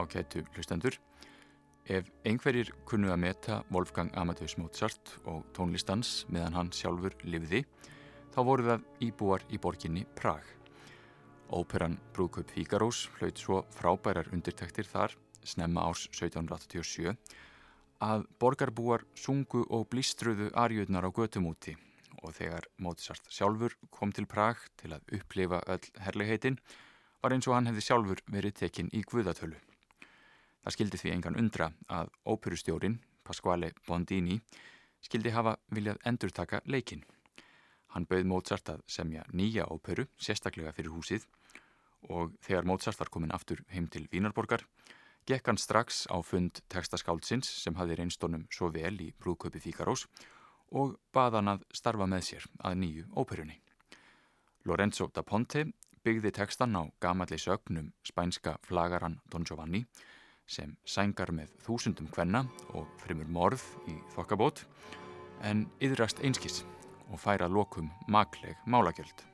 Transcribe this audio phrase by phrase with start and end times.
[0.00, 0.96] ákættu hlustendur.
[1.90, 7.64] Ef einhverjir kunnu að meta Wolfgang Amadeus Mozart og tónlistans meðan hann sjálfur livði,
[8.34, 10.44] þá voru það íbúar í borginni Prag.
[11.50, 17.16] Óperan Brúðkaup Fígarós hlaut svo frábærar undirtektir þar, snemma árs 1787,
[18.00, 21.76] að borgarbúar sungu og blístruðu arjöðnar á götumúti
[22.22, 26.58] og þegar Mozart sjálfur kom til Prag til að upplifa öll herligheitin,
[27.20, 29.56] var eins og hann hefði sjálfur verið tekinn í Guðatölu.
[30.64, 34.40] Það skildi því engan undra að óperustjórin, Pasquale Bondini,
[35.00, 37.04] skildi hafa viljað endurtaka leikin.
[37.94, 41.24] Hann bauð Mozart að semja nýja óperu, sérstaklega fyrir húsið,
[42.08, 44.62] og þegar Mozart var komin aftur heim til Vínarborgar,
[45.26, 50.06] gekk hann strax á fund textaskáldsins sem hafði reynstónum svo vel í brúðköpi Fíkarós
[50.70, 53.58] og baða hann að starfa með sér að nýju óperunni.
[54.68, 55.66] Lorenzo da Ponte
[56.04, 59.84] byggði tekstan á gamalli sögnum spænska flagaran Don Giovanni
[60.50, 62.42] sem sængar með þúsundum kvenna
[62.74, 64.64] og frimur morð í þokkabót
[65.46, 66.64] en yðrast einskis
[67.10, 69.26] og færa lokum makleg málagjöld.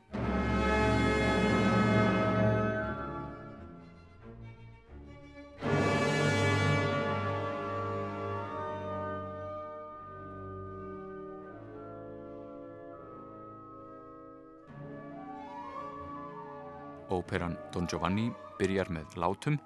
[17.07, 18.29] Óperan Don Giovanni
[18.59, 19.57] byrjar með látum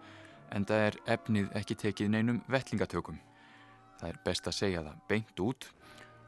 [0.54, 3.18] en það er efnið ekki tekið neinum vettlingatökum.
[4.00, 5.68] Það er best að segja það beint út.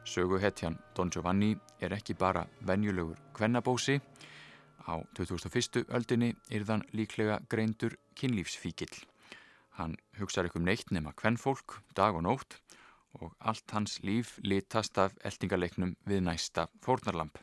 [0.05, 4.00] Söguhetjan Don Giovanni er ekki bara venjulegur kvennabósi.
[4.83, 5.87] Á 2001.
[5.95, 8.91] öldinni er þann líklega greindur kynlífsfíkil.
[9.78, 12.59] Hann hugsaður ekki um neitt nema kvennfólk, dag og nótt
[13.20, 17.38] og allt hans líf litast af eldingaleiknum við næsta fórnarlamp.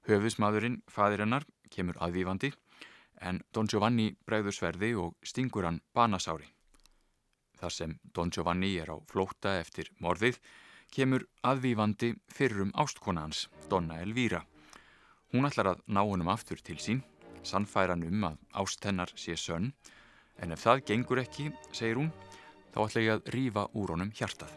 [0.06, 2.53] Höfusmaðurinn, fadir hennar, kemur aðvífandi
[3.25, 6.47] en Don Giovanni bregður sverði og stingur hann banasári.
[7.56, 10.39] Þar sem Don Giovanni er á flóta eftir morðið
[10.93, 14.44] kemur aðvífandi fyrrum ástkona hans, Donna Elvíra.
[15.33, 17.03] Hún ætlar að ná honum aftur til sín,
[17.43, 19.73] sannfæran um að ást hennar sé sönn,
[20.38, 22.12] en ef það gengur ekki, segir hún,
[22.73, 24.53] þá ætla ég að rífa úr honum hjartað.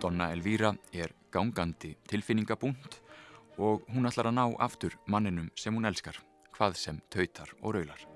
[0.00, 3.05] Donna Elvíra er gangandi tilfinningabúnt
[3.58, 6.20] og hún ætlar að ná aftur manninum sem hún elskar,
[6.56, 8.15] hvað sem tautar og raular.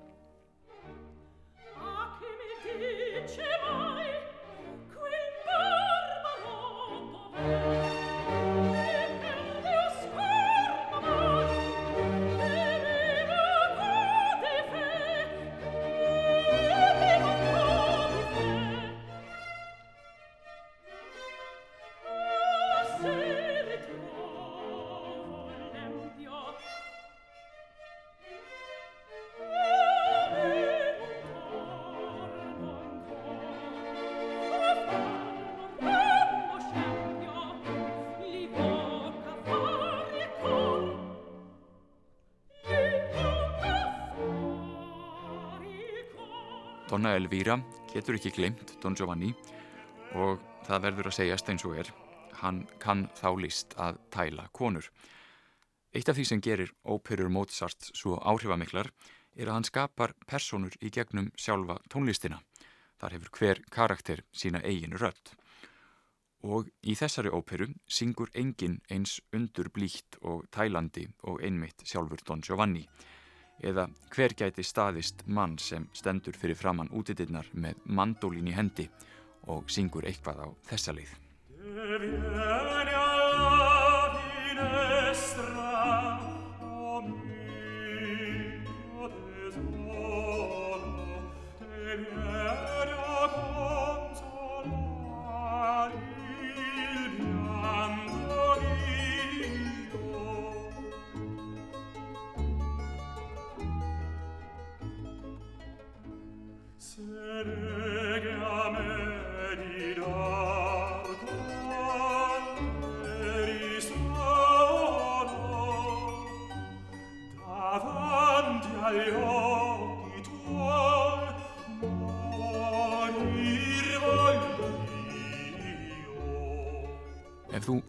[46.91, 47.55] Donna Elvíra
[47.93, 49.29] getur ekki glemt Don Giovanni
[50.19, 51.91] og það verður að segjast eins og er.
[52.41, 54.89] hann kann þá list að tæla konur.
[55.95, 58.91] Eitt af því sem gerir óperur Mozart svo áhrifamiklar
[59.37, 62.41] er að hann skapar personur í gegnum sjálfa tónlistina.
[62.99, 65.37] Þar hefur hver karakter sína eigin rödd.
[66.43, 72.43] Og í þessari óperu syngur engin eins undur blíkt og tælandi og einmitt sjálfur Don
[72.43, 72.89] Giovanni.
[73.61, 78.89] Eða hver gæti staðist mann sem stendur fyrir framann útitinnar með mandólin í hendi
[79.53, 81.13] og syngur eitthvað á þessa leið.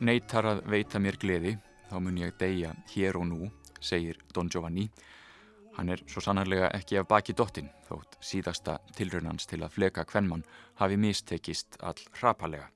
[0.02, 1.56] Neytar að veita mér gleði,
[1.90, 3.50] þá mun ég deyja hér og nú,
[3.82, 4.88] segir Don Giovanni.
[5.78, 10.44] Hann er svo sannarlega ekki af baki dottin, þótt síðasta tilraunans til að fleka kvennmann
[10.82, 12.68] hafi mistekist all hrapalega.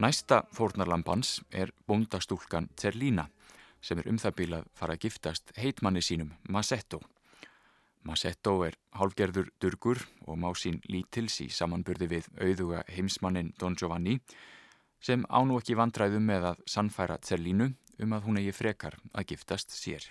[0.00, 3.28] Næsta fórnarlampans er bóndastúlkan Terlína,
[3.80, 7.00] sem er um það bíl að fara að giftast heitmanni sínum, Masetto.
[8.02, 14.18] Masetto er hálfgerður durgur og má sín lítils í samanburði við auðuga heimsmannin Don Giovanni,
[15.00, 19.74] sem ánú ekki vandræðum með að sannfæra Zerlínu um að hún eigi frekar að giftast
[19.76, 20.04] sér.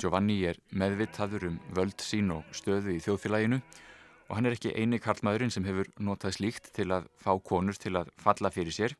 [0.00, 5.00] Giovanni er meðvitaður um völd sín og stöðu í þjóðfélaginu og hann er ekki eini
[5.02, 8.94] karlmaðurinn sem hefur notað slíkt til að fá konur til að falla fyrir sér.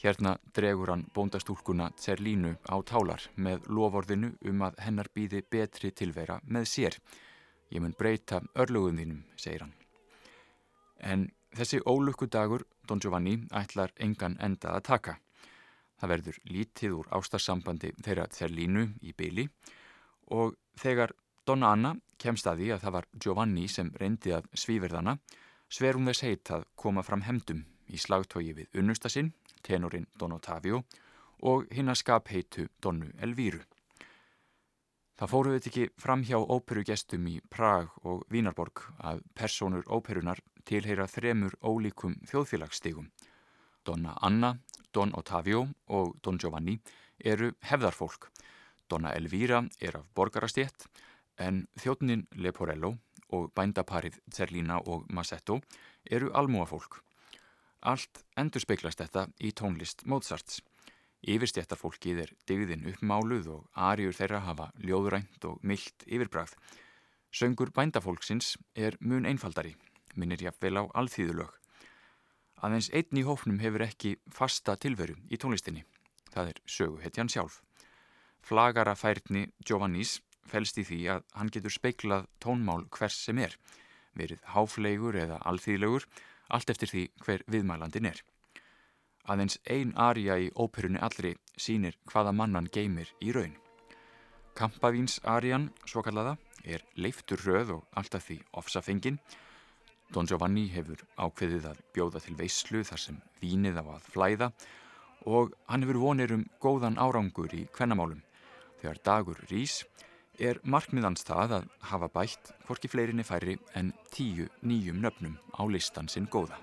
[0.00, 6.40] Hérna dregur hann bóndastúlkuna Zerlínu á tálar með lovorðinu um að hennar býði betri tilvera
[6.44, 6.98] með sér.
[7.72, 9.74] Ég mun breyta örlugum þínum, segir hann.
[11.00, 15.18] En þessi ólukku dagur Don Giovanni ætlar engan enda að taka.
[16.00, 19.50] Það verður lítið úr ástarsambandi þeirra Zerlínu í byli
[20.32, 21.12] og þegar
[21.46, 25.16] Donna Anna kemst að því að það var Giovanni sem reyndi að svíverðana
[25.68, 29.32] sver hún þess heit að koma fram hemdum í slagtógi við unnustasinn,
[29.62, 30.82] tenorinn Don Ottavio
[31.46, 33.60] og hinn að skap heitu Donnu Elvíru.
[35.16, 41.06] Það fóruð þetta ekki fram hjá óperugestum í Prag og Vínarborg að personur óperunar tilheyra
[41.08, 43.06] þremur ólíkum þjóðfélagsstígum.
[43.86, 44.56] Donna Anna,
[44.92, 46.76] Don Ottavio og Don Giovanni
[47.24, 48.28] eru hefðarfólk
[48.90, 50.86] Donna Elvira er af borgarastétt
[51.38, 52.94] en þjóttnin Leporello
[53.34, 55.58] og bændaparið Zerlina og Masetto
[56.10, 57.00] eru almúafólk.
[57.82, 60.62] Allt endur speiklast þetta í tónlist Mozarts.
[61.26, 66.54] Yfirstéttarfólkið er digðin uppmáluð og ariur þeirra hafa ljóðrænt og myllt yfirbræð.
[67.34, 69.74] Söngur bændafólksins er mun einfaldari,
[70.14, 71.50] minnir jáfnvel á alþýðulög.
[72.62, 75.84] Aðeins einn í hófnum hefur ekki fasta tilveru í tónlistinni.
[76.32, 77.65] Það er söguhetjan sjálf.
[78.46, 83.56] Flagarafærni Giovannis fælst í því að hann getur speiklað tónmál hvers sem er,
[84.14, 86.06] verið háflegur eða alþýðlegur,
[86.54, 88.20] allt eftir því hver viðmælandin er.
[89.26, 93.56] Aðeins ein arja í óperunni allri sínir hvaða mannan geymir í raun.
[94.54, 99.18] Kampavíns arjan, svo kallaða, er leiftur röð og alltaf því ofsafengin.
[100.14, 104.52] Don Giovanni hefur ákveðið að bjóða til veislu þar sem vínið á að flæða
[105.26, 108.22] og hann hefur vonir um góðan árangur í kvennamálum
[108.86, 109.80] þegar dagur rís
[110.38, 116.12] er markmiðans það að hafa bætt hvorki fleirinni færri en tíu nýjum nöfnum á listan
[116.12, 116.60] sinn góða.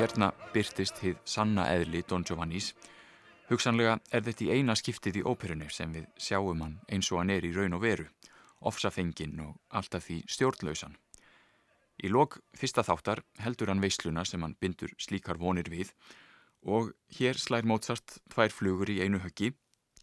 [0.00, 2.70] Hérna byrtist hið sanna eðli Don Giovannis.
[3.50, 7.32] Hugsanlega er þetta í eina skiptið í óperunni sem við sjáum hann eins og hann
[7.34, 8.06] er í raun og veru,
[8.64, 10.96] ofsafengin og alltaf því stjórnlausan.
[12.00, 15.92] Í lok fyrsta þáttar heldur hann veisluna sem hann bindur slíkar vonir við
[16.64, 19.52] og hér slær Mozart tvær flugur í einu höggi,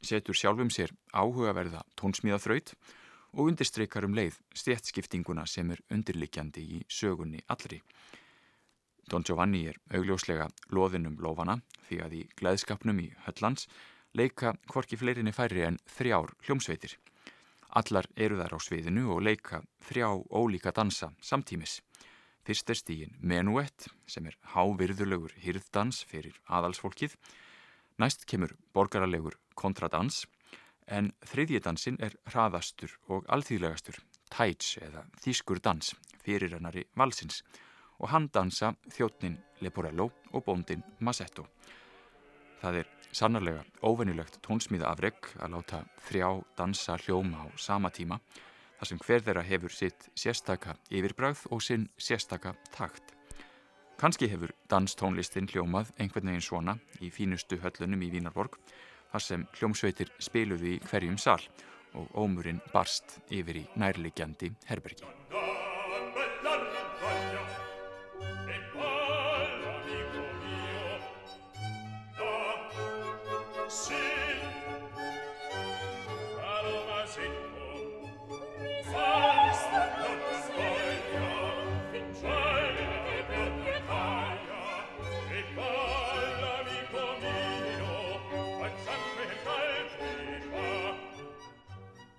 [0.01, 2.96] setur sjálfum sér áhugaverða tónsmíðaþraut og
[3.33, 7.81] undirstreykar um leið stjætskiptinguna sem er undirlikjandi í sögunni allri.
[9.07, 13.67] Don Giovanni er augljóslega loðinum lofana því að í glæðskapnum í Höllands
[14.17, 16.97] leika hvorki fleirinni færri en þrjár hljómsveitir.
[17.77, 21.81] Allar eru þar á sviðinu og leika þrjá ólíka dansa samtímis.
[22.47, 27.15] Fyrst er stígin menuett sem er hávirðulegur hýrðdans fyrir aðalsfólkið.
[27.99, 30.25] Næst kemur borgaralegur kontradans
[30.87, 33.97] en þriðjidansin er hraðastur og alþýðlegastur,
[34.31, 37.43] tæts eða þýskur dans fyrir hennari valsins
[37.99, 41.47] og hann dansa þjóttnin Leporello og bóndin Masetto.
[42.61, 48.19] Það er sannarlega óvenilegt tónsmíða afreg að láta þrjá dansa hljóma á sama tíma
[48.77, 53.13] þar sem hver þeirra hefur sitt sérstaka yfirbræð og sinn sérstaka takt.
[53.97, 58.59] Kanski hefur danstónlistin hljómað einhvern veginn svona í fínustu höllunum í Vínarborg
[59.11, 61.41] þar sem hljómsveitir spiluði í hverjum sal
[61.97, 65.07] og ómurinn barst yfir í nærligjandi herbergi.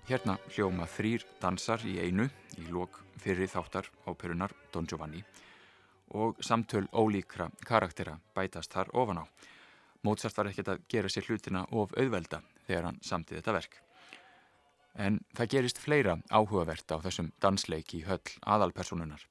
[0.09, 2.23] Hérna hljóma þrýr dansar í einu
[2.57, 5.19] í lók fyrir þáttar áperunar Don Giovanni
[6.17, 9.25] og samtöl ólíkra karaktera bætast þar ofan á.
[10.01, 13.77] Mozart var ekkert að gera sér hlutina of auðvelda þegar hann samtið þetta verk.
[14.97, 19.21] En það gerist fleira áhugavert á þessum dansleiki höll aðalpersonunar.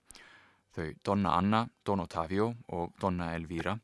[0.79, 3.81] Þau Donna Anna, Don Ottavio og Donna Elvira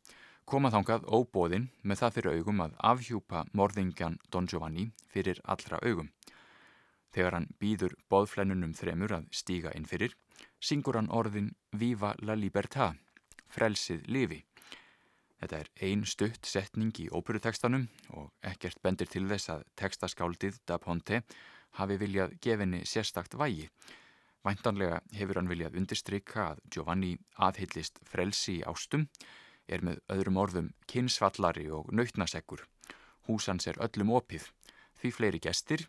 [0.46, 6.14] koma þangað óbóðinn með það fyrir augum að afhjúpa morðingjan Don Giovanni fyrir allra augum.
[7.14, 10.16] Þegar hann býður boðflennunum þremur að stíga inn fyrir,
[10.58, 12.90] syngur hann orðin Viva la Libertà,
[13.54, 14.40] frelsið lifi.
[15.38, 17.86] Þetta er ein stutt setning í óperutekstanum
[18.18, 21.22] og ekkert bendir til þess að tekstaskáldið Da Ponte
[21.78, 23.68] hafi viljað gefinni sérstakt vægi.
[24.44, 27.14] Væntanlega hefur hann viljað undirstryka að Giovanni
[27.46, 29.06] aðhyllist frelsi í ástum,
[29.68, 32.66] er með öðrum orðum kynsvallari og nautnasekkur.
[33.28, 34.50] Húsans er öllum opið,
[35.00, 35.86] því fleiri gestir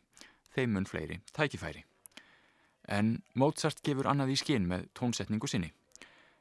[0.55, 1.83] þeim mun fleiri tækifæri.
[2.88, 5.71] En Mozart gefur annað í skinn með tónsetningu sinni.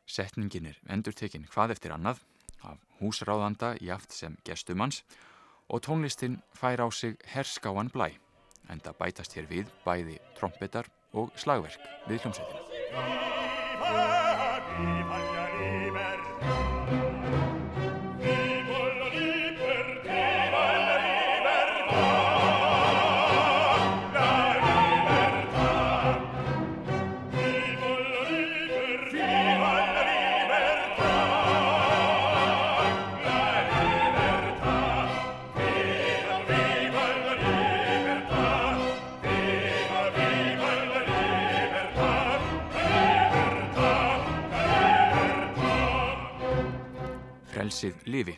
[0.07, 2.21] Setningin er endur tekinn hvað eftir annað
[2.65, 5.03] af húsráðanda í aft sem gestumanns
[5.69, 8.13] og tónlistin fær á sig herskáan blæ
[8.69, 12.63] en það bætast hér við bæði trompetar og slagverk við hljómsveitina.
[47.85, 48.35] Frelsið lifi.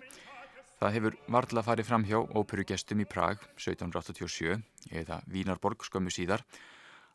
[0.77, 4.59] Það hefur varðla farið fram hjá óperugestum í Prag 1787
[4.91, 6.43] eða Vínarborg skömmu síðar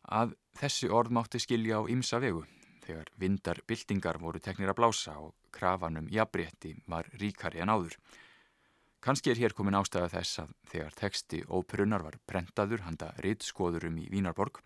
[0.07, 2.45] að þessi orð mátti skilja á ymsa vegu
[2.85, 7.97] þegar vindar byltingar voru teknir að blása og krafanum jafnbretti var ríkari en áður.
[9.01, 14.07] Kanski er hér komin ástæða þess að þegar teksti óperunar var prentaður handa rittskoðurum í
[14.09, 14.61] Vínarborg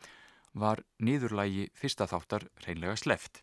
[0.53, 3.41] var niðurlægi fyrsta þáttar reynlega sleft.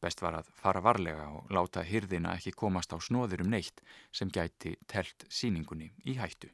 [0.00, 4.32] Best var að fara varlega og láta hyrðina ekki komast á snóður um neitt sem
[4.32, 6.48] gæti telt síningunni í hættu.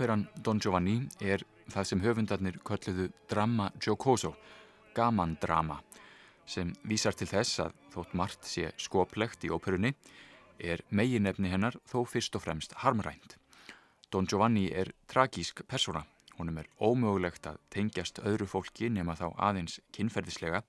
[0.00, 4.30] Óperan Don Giovanni er það sem höfundarnir kölluðu Dramma Giocoso,
[4.96, 5.76] gaman drama,
[6.48, 9.92] sem vísar til þess að þótt margt sé skoplegt í óperunni
[10.56, 13.36] er meginefni hennar þó fyrst og fremst harmrænt.
[14.08, 16.06] Don Giovanni er tragísk persóna.
[16.38, 20.62] Honum er ómögulegt að tengjast öðru fólki nema þá aðeins kynferðislega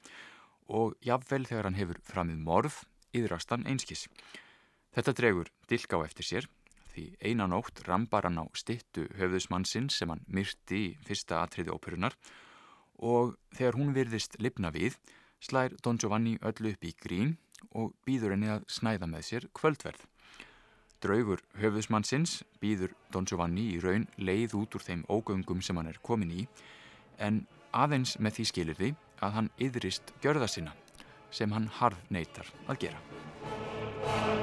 [0.67, 2.83] og jafnvel þegar hann hefur framið morð,
[3.15, 4.09] yðrast hann einskis.
[4.91, 6.51] Þetta dregur dilk á eftir sér
[6.93, 12.17] því einanótt rambar hann á stittu höfðusmannsinn sem hann myrti í fyrsta atriði óperunar
[13.01, 14.97] og þegar hún virðist lifna við
[15.41, 17.37] slær Don Giovanni öllu upp í grín
[17.77, 20.03] og býður henni að snæða með sér kvöldverð.
[21.01, 26.01] Draugur höfðusmannsins býður Don Giovanni í raun leið út úr þeim ógöngum sem hann er
[26.05, 26.45] komin í
[27.17, 30.77] en aðeins með því skilir því að hann yðrist gjörða sinna
[31.31, 34.40] sem hann harð neytar að gera.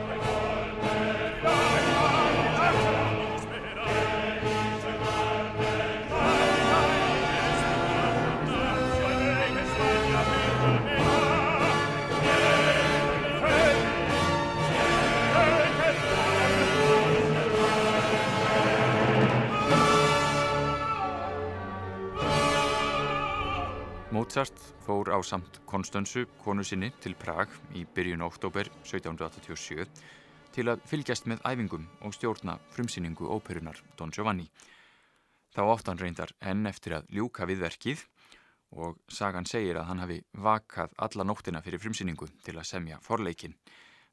[24.39, 29.89] Mozart fór á samt Konstansu, konu sinni, til Prag í byrjun oktober 1787
[30.55, 34.47] til að fylgjast með æfingum og stjórna frumsýningu óperunar Don Giovanni.
[35.51, 38.07] Þá hann reyndar enn eftir að ljúka við verkið
[38.79, 43.59] og sagan segir að hann hafi vakað alla nóttina fyrir frumsýningu til að semja forleikin.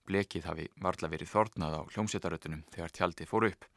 [0.09, 3.69] Blekið hafi varla verið þornað á hljómsettarötunum þegar tjaldið fór upp.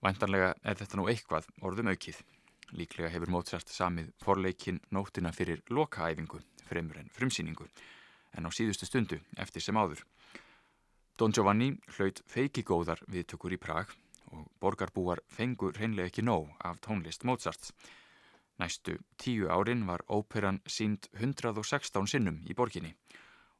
[0.00, 2.24] Væntanlega er þetta nú eitthvað orðum aukið.
[2.72, 7.66] Líklega hefur Mozart samið forleikin nótina fyrir lokaæfingu fremur en frumsýningu
[8.36, 10.00] en á síðustu stundu eftir sem áður.
[11.18, 13.92] Don Giovanni hlaut feikigóðar viðtökur í Prag
[14.32, 17.74] og borgarbúar fengur reynlega ekki nóg af tónlist Mozarts.
[18.58, 22.94] Næstu tíu árin var óperan sínd 116 sinnum í borginni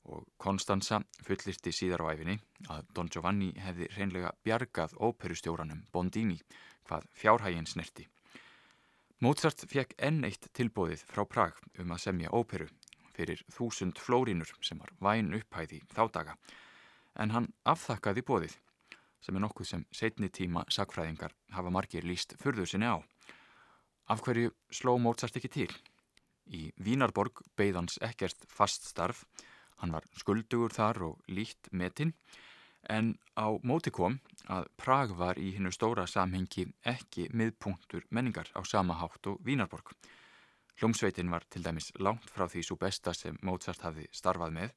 [0.09, 2.38] og Konstanza fullirti síðar á æfinni
[2.72, 6.40] að Don Giovanni hefði reynlega bjargað óperustjóranum Bondini
[6.88, 8.09] hvað fjárhægin snerti.
[9.22, 12.64] Mozart fekk enn eitt tilbóðið frá Prag um að semja óperu
[13.14, 16.35] fyrir þúsund flórínur sem var væn upphæði þá daga
[17.22, 18.56] en hann afþakkaði bóðið
[19.22, 22.98] sem er nokkuð sem setni tíma sagfræðingar hafa margir líst fyrðu sinni á.
[24.11, 25.70] Af hverju sló Mozart ekki til?
[26.50, 29.22] Í Vínarborg beigðans ekkert fast starf,
[29.78, 32.11] hann var skuldugur þar og líkt metinn
[32.90, 34.18] en á móti kom
[34.51, 39.95] að Prag var í hinnu stóra samhengi ekki miðpunktur menningar á sama hátt og Vínarborg.
[40.81, 44.75] Hljómsveitin var til dæmis langt frá því svo besta sem Mozart hafði starfað með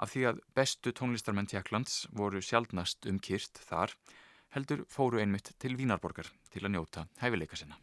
[0.00, 3.94] af því að bestu tónlistarmenn Tjekklands voru sjálfnast um kýrt þar
[4.56, 7.78] heldur fóru einmitt til Vínarborgar til að njóta hæfileika sinna.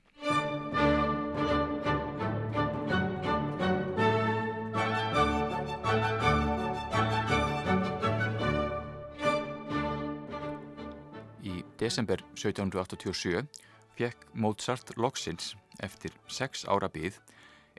[11.88, 13.47] Desember 1787
[13.95, 15.54] fekk Mozart loksins
[15.86, 17.19] eftir sex ára byggð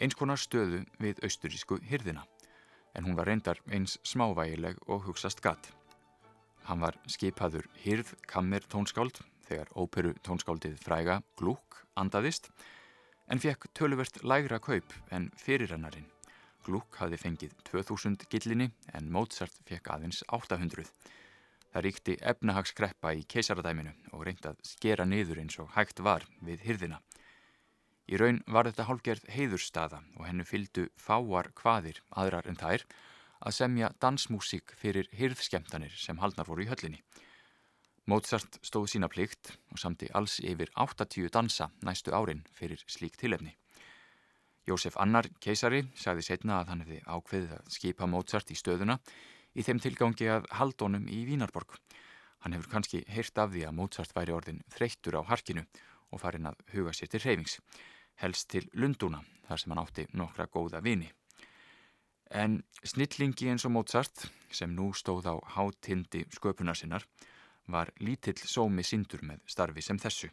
[0.00, 2.24] eins konar stöðu við austurísku hyrðina
[2.96, 5.68] en hún var reyndar eins smávægileg og hugsast gatt.
[6.64, 12.48] Hann var skipaður hyrð kammer tónskáld þegar óperu tónskáldið fræga Gluck andaðist
[13.28, 16.08] en fekk töluvert lægra kaup en fyrirrannarinn.
[16.64, 20.88] Gluck hafði fengið 2000 gillinni en Mozart fekk aðeins 800.
[21.78, 26.64] Það ríkti efnahagskreppa í keisaradæminu og reyndi að skera niður eins og hægt var við
[26.66, 26.96] hyrðina.
[28.10, 32.82] Í raun var þetta hálfgerð heiðurstaða og hennu fyldu fáar hvaðir aðrar en þær
[33.38, 36.98] að semja dansmúsík fyrir hyrðskemtanir sem haldnar voru í höllinni.
[38.10, 43.54] Mozart stóð sína plikt og samti alls yfir 80 dansa næstu árin fyrir slík tilefni.
[44.66, 48.98] Jósef Annar, keisari, sagði setna að hann hefði ákveðið að skipa Mozart í stöðuna
[49.58, 51.74] í þeim tilgangi að haldónum í Vínarborg.
[52.44, 55.64] Hann hefur kannski heyrt af því að Mozart væri orðin þreyttur á harkinu
[56.14, 57.58] og farin að huga sér til reyfings,
[58.22, 61.10] helst til Lundúna, þar sem hann átti nokkra góða vini.
[62.30, 67.04] En snillingi eins og Mozart, sem nú stóð á hátindi sköpunarsinnar,
[67.66, 70.30] var lítill sómi sindur með starfi sem þessu,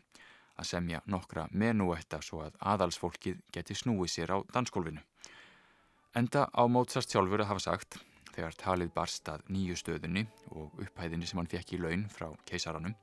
[0.56, 5.02] að semja nokkra menúetta svo að aðalsfólkið geti snúið sér á dansgólfinu.
[6.16, 7.98] Enda á Mozart sjálfur að hafa sagt
[8.36, 12.96] þegar talið barst að nýju stöðunni og upphæðinni sem hann fekk í laun frá keisaranum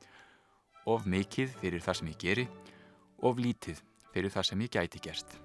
[0.92, 2.48] of mikið fyrir það sem ég geri
[3.22, 3.80] of lítið
[4.12, 5.38] fyrir það sem ég gæti gerst.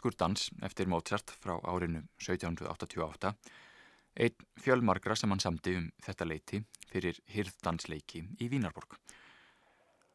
[0.00, 3.34] Þýskur dans eftir Mozart frá árinu 1788
[4.16, 8.96] Einn fjölmargra sem hann samti um þetta leiti fyrir hyrðdansleiki í Vínarborg.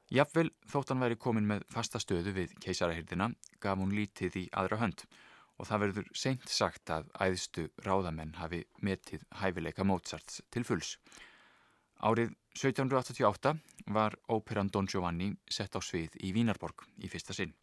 [0.10, 3.28] Jafnvel þótt hann væri komin með fasta stöðu við keisarahyrðina
[3.62, 5.06] gaf hún lítið í aðra hönd
[5.60, 10.96] og það verður seint sagt að æðstu ráðamenn hafi metið hæfileika Mozarts til fulls.
[12.02, 13.54] Árið 1788
[13.94, 17.54] var óperan Don Giovanni sett á svið í Vínarborg í fyrsta sinn.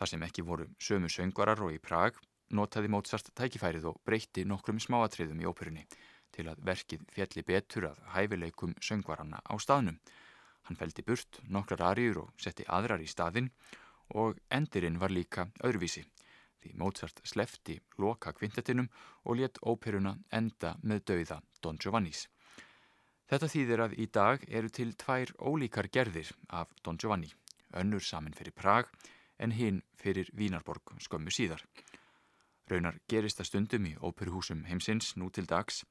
[0.00, 2.16] Þar sem ekki voru sömu söngvarar og í Prag
[2.56, 5.84] notaði Mozart tækifærið og breytti nokkrum smáatriðum í óperunni
[6.32, 9.98] til að verkið fjalli betur að hæfileikum söngvaranna á staðnum.
[10.64, 13.52] Hann feldi burt nokkrar ariður og setti aðrar í staðinn
[14.16, 16.06] og endirinn var líka öðruvísi
[16.64, 18.88] því Mozart slefti loka kvintetinum
[19.28, 22.26] og let óperuna enda með dauða Don Giovannis.
[23.28, 27.30] Þetta þýðir að í dag eru til tvær ólíkar gerðir af Don Giovanni,
[27.76, 28.88] önnur samin fyrir Prag
[29.40, 31.64] en hinn fyrir Vínarborg skömmu síðar.
[32.70, 35.82] Raunar gerist að stundum í óperuhúsum heimsins nú til dags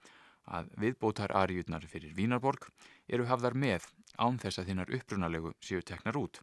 [0.47, 2.69] að viðbótar ariðnar fyrir Vínarborg
[3.07, 6.39] eru hafðar með án þess að þinnar upprunalegu séu teknar út.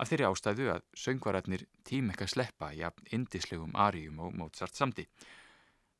[0.00, 5.06] Af þeirri ástæðu að söngvararnir tím ekki að sleppa jafn indislegum ariðum og Mozart samti.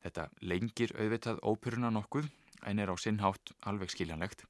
[0.01, 2.29] Þetta lengir auðvitað óperuna nokkuð
[2.65, 4.45] en er á sinnhátt alveg skiljanlegt.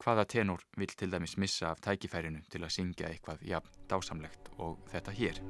[0.00, 4.78] Hvaða tenor vil til dæmis missa af tækifærinu til að syngja eitthvað jafn dásamlegt og
[4.92, 5.42] þetta hér?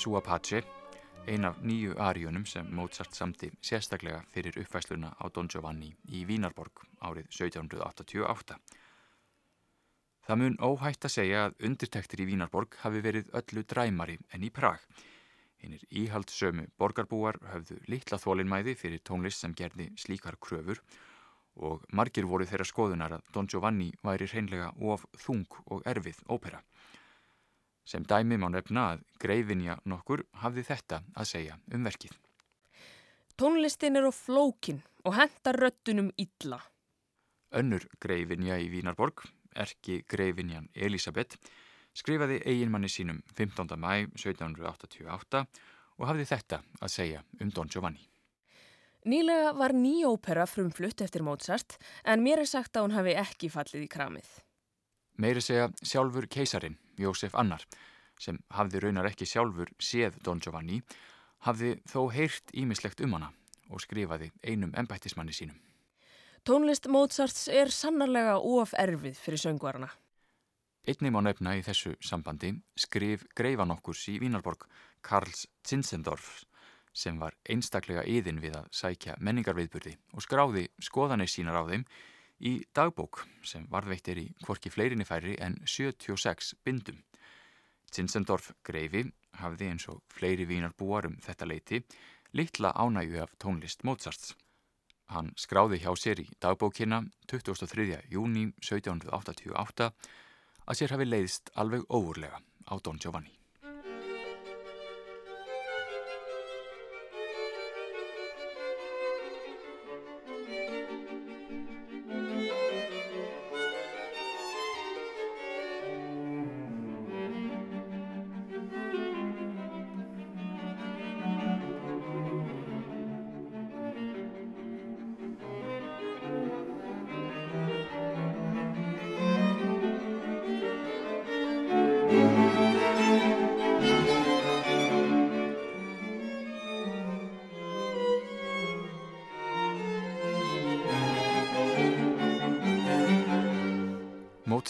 [0.00, 0.62] Dalla Sua Pace,
[1.28, 6.80] ein af nýju ariunum sem Mozart samti sérstaklega fyrir uppvæsluna á Don Giovanni í Vínarborg
[7.04, 8.56] árið 1788.
[10.24, 14.48] Það mun óhætt að segja að undirtektir í Vínarborg hafi verið öllu dræmari en í
[14.50, 14.80] Prag.
[15.60, 20.80] Hinnir íhaldsömu borgarbúar höfðu litla þólinnmæði fyrir tónlist sem gerði slíkar kröfur
[21.56, 26.64] og margir voru þeirra skoðunar að Don Giovanni væri hreinlega of þung og erfið ópera.
[27.90, 32.12] Sem dæmi má nefna að greifinja nokkur hafði þetta að segja um verkið.
[33.34, 36.60] Tónlistin er á flókin og hendar röttunum illa.
[37.50, 39.24] Önnur greifinja í Vínarborg,
[39.58, 41.40] erki greifinjan Elisabeth,
[41.96, 43.74] skrifaði eiginmanni sínum 15.
[43.74, 45.42] mæ 1788
[45.98, 48.06] og hafði þetta að segja um Don Giovanni.
[49.10, 53.88] Nýlega var nýjópera frumflutt eftir Mozart en mér er sagt að hún hafi ekki fallið
[53.88, 54.30] í kramið.
[55.20, 57.60] Meiri segja sjálfur keisarin, Jósef Annar,
[58.16, 60.78] sem hafði raunar ekki sjálfur séð Don Giovanni,
[61.44, 63.28] hafði þó heyrt ímislegt um hana
[63.68, 65.58] og skrifaði einum ennbættismanni sínum.
[66.48, 69.90] Tónlist Mozarts er sannarlega of erfið fyrir söngvarana.
[70.88, 74.64] Einnig má nefna í þessu sambandi skrif greifan okkurs í Vínarborg
[75.04, 76.46] Karls Zinzendorf
[76.96, 81.84] sem var einstaklega yðin við að sækja menningarviðburði og skráði skoðanir sínar á þeim
[82.40, 87.02] í dagbók sem varðveitt er í hvorki fleirinni færri en 76 bindum.
[87.90, 89.04] Zinzendorf Greifi
[89.40, 91.82] hafði eins og fleiri vínarbúar um þetta leiti
[92.32, 94.34] litla ánægu af tónlist Mozarts.
[95.10, 97.98] Hann skráði hjá sér í dagbókina 23.
[98.12, 102.38] júni 1788 að sér hafi leiðst alveg óurlega
[102.70, 103.39] á Don Giovanni.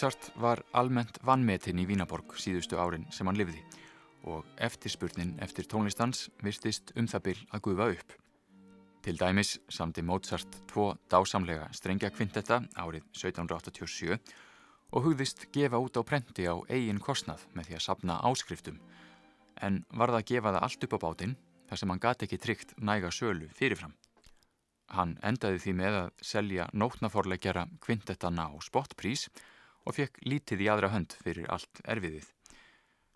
[0.00, 3.58] Mozart var almennt vannmetinn í Vínaborg síðustu árin sem hann lifði
[4.32, 8.14] og eftirspurnin eftir tónlistans virtist um það byll að gufa upp.
[9.04, 16.02] Til dæmis samti Mozart tvo dásamlega strengja kvintetta árið 1787 og hugðist gefa út á
[16.14, 18.80] prenti á eigin kostnað með því að sapna áskriftum
[19.60, 22.76] en varða að gefa það allt upp á bátinn þar sem hann gati ekki tryggt
[22.80, 23.92] næga sölu fyrirfram.
[24.96, 29.28] Hann endaði því með að selja nótnaforlegjara kvintettana á spottprís
[29.90, 32.29] og fekk lítið í aðra hönd fyrir allt erfiðið.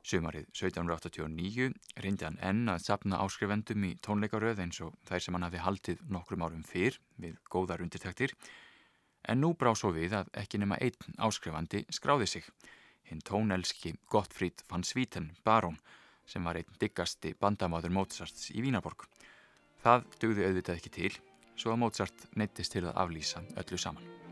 [0.05, 1.71] Sumarið 1789
[2.05, 6.03] reyndi hann enn að sapna áskrifendum í tónleikaröð eins og þær sem hann hafi haldið
[6.13, 8.35] nokkrum árum fyrr við góðar undirtæktir
[9.25, 12.49] en nú brá svo við að ekki nema einn áskrifandi skráði sig,
[13.09, 15.79] hinn tónelski Gottfríd van Svíten Barón
[16.29, 19.07] sem var einn diggasti bandamáður Mozarts í Vínaborg.
[19.85, 21.15] Það dugði auðvitað ekki til,
[21.57, 24.24] svo að Mozart neittist til að aflýsa öllu saman.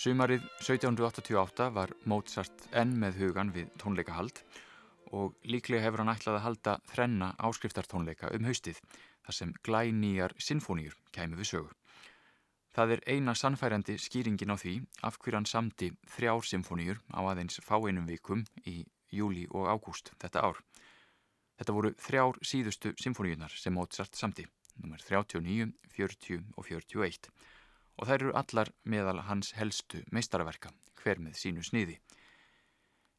[0.00, 4.38] Sumarið 1788 var Mozart enn með hugan við tónleikahald
[5.16, 8.80] og líklega hefur hann ætlað að halda þrenna áskriftartónleika um haustið
[9.26, 11.70] þar sem glænýjar sinfóníur kæmi við sögu.
[12.70, 17.58] Það er eina sannfærandi skýringin á því af hver hann samti þrjár sinfóníur á aðeins
[17.66, 20.60] fáeinum vikum í júli og ágúst þetta ár.
[21.58, 24.46] Þetta voru þrjár síðustu sinfóníunar sem Mozart samti,
[24.78, 25.02] nr.
[25.02, 27.32] 39, 40 og 41
[28.00, 30.70] og þær eru allar meðal hans helstu meistarverka,
[31.02, 31.98] hver með sínu sniði.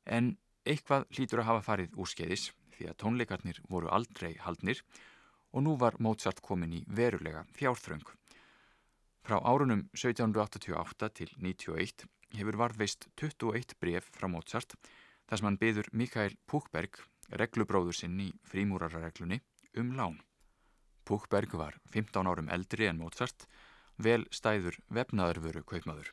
[0.10, 4.82] En eitthvað hlýtur að hafa farið úr skeiðis því að tónleikarnir voru aldrei haldnir
[5.52, 8.06] og nú var Mozart komin í verulega fjárþröng.
[9.22, 14.76] Frá árunum 1788 til 91 hefur varðveist 21 bref frá Mozart
[15.28, 16.98] þar sem hann byður Mikael Púkberg,
[17.40, 19.40] reglubróður sinn í frímúrarareglunni,
[19.80, 20.18] um lán.
[21.08, 23.48] Púkberg var 15 árum eldri en Mozart
[24.02, 26.12] vel stæður vefnaðarvöru kaupmaður.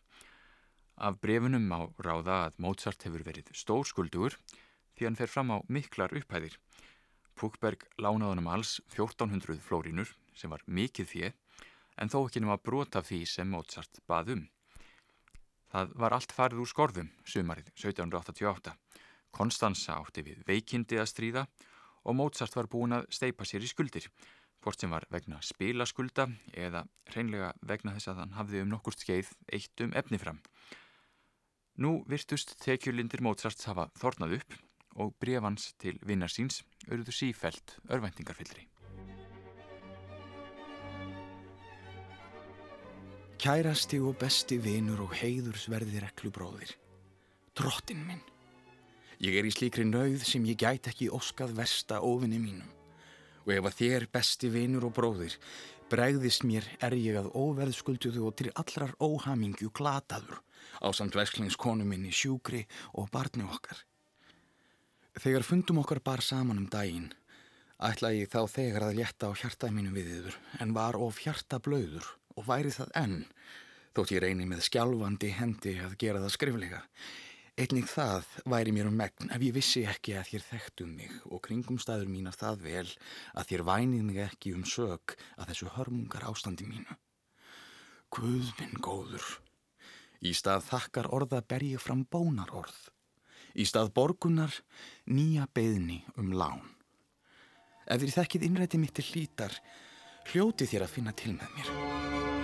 [0.99, 4.35] Af brefunum á ráða að Mozart hefur verið stórskuldugur
[4.99, 6.57] því hann fer fram á miklar upphæðir.
[7.39, 11.23] Púkberg lánaði hann um alls 1400 flórínur sem var mikið því
[12.03, 14.43] en þó ekki að brota því sem Mozart bað um.
[15.71, 18.75] Það var allt farið úr skorðum sumarið 1788.
[19.31, 21.47] Konstanza átti við veikindi að stríða
[22.09, 24.09] og Mozart var búin að steipa sér í skuldir
[24.65, 26.83] hvort sem var vegna spilaskulda eða
[27.15, 30.41] reynlega vegna þess að hann hafði um nokkurt skeið eitt um efni fram.
[31.79, 34.55] Nú virtust tekjulindir Mozarts hafa þornað upp
[34.99, 38.65] og brefans til vinnar síns auðvitað sífælt örvæntingarfyllri.
[43.39, 46.73] Kærasti og besti vinur og heiðursverði reklubróðir.
[47.55, 48.25] Drottin minn.
[49.23, 52.75] Ég er í slíkri nauð sem ég gæti ekki óskað versta ofinni mínum
[53.49, 55.39] og ef að þér besti vinur og bróðir
[55.89, 60.43] bregðist mér er ég að óverðskulduðu og til allrar óhamingju glataður
[60.85, 63.81] á samt vesklingskonu minni sjúkri og barni okkar.
[65.19, 67.09] Þegar fundum okkar bar saman um daginn
[67.79, 71.61] ætla ég þá þegar að létta á hjarta mínu við yfir en var of hjarta
[71.63, 73.19] blöður og væri það enn
[73.97, 76.83] þótt ég reyni með skjálfandi hendi að gera það skriflega
[77.59, 81.41] Einnig það væri mér um megn ef ég vissi ekki að þér þekktum mig og
[81.43, 82.85] kringum staður mínar það vel
[83.35, 86.95] að þér vænið mig ekki um sög að þessu hörmungar ástandi mínu.
[88.15, 89.27] Guð minn góður.
[90.23, 92.79] Í stað þakkar orða ber ég fram bónar orð.
[93.59, 94.55] Í stað borgunar
[95.11, 96.63] nýja beðni um lán.
[97.91, 99.59] Ef þér þekkið innræti mitt til hlítar,
[100.31, 102.38] hljóti þér að finna til með mér.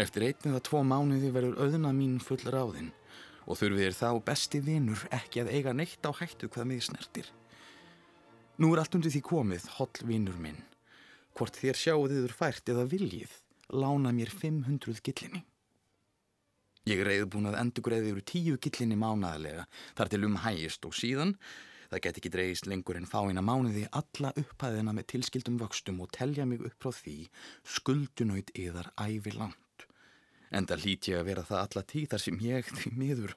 [0.00, 2.88] Eftir einn eða tvo mánuði verður auðna mín full ráðinn
[3.44, 7.28] og þurfið er þá besti vinnur ekki að eiga neitt á hættu hvað mig snertir.
[8.60, 10.60] Nú er allt undir því komið, holl vinnur minn.
[11.36, 13.32] Hvort þér sjáuð þiður fært eða viljið,
[13.76, 15.42] lána mér 500 gillinni.
[16.88, 19.66] Ég er reyðbúin að endur greiði yfir tíu gillinni mánaðlega
[19.98, 21.36] þar til um hægist og síðan
[21.90, 26.44] Það get ekki dreist lengur en fáina mánuði alla upphæðina með tilskildum vöxtum og telja
[26.46, 27.16] mig upp frá því
[27.66, 29.58] skuldunaut yðar ævi langt.
[30.50, 33.34] Enda lít ég að vera það alla tíðar sem ég, því miður,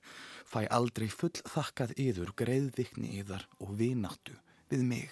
[0.49, 4.34] fæ aldrei full þakkað yður, greiðvikni yðar og vináttu
[4.73, 5.12] við mig.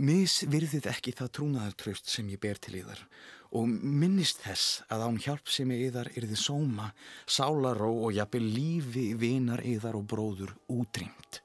[0.00, 3.04] Mis virðið ekki það trúnaðartraust sem ég ber til yðar
[3.50, 6.92] og minnist þess að án hjálp sem yðar yrði sóma,
[7.26, 11.42] sálaró og jafnvel lífi vinar yðar og bróður útrýmt.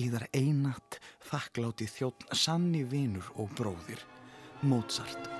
[0.00, 0.98] Yðar einat
[1.30, 4.02] þakkláti þjótt sanni vinur og bróðir,
[4.66, 5.30] Mozart.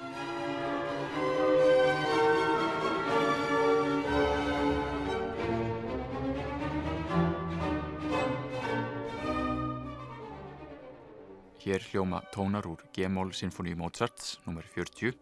[11.70, 14.64] Hér hljóma tónar úr G-mól Sinfoníu Mozarts, nr.
[14.74, 15.14] 40,